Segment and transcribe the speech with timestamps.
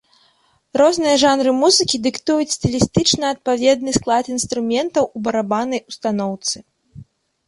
[0.81, 6.57] Розныя жанры музыкі дыктуюць стылістычна адпаведны склад інструментаў у барабаннай устаноўцы.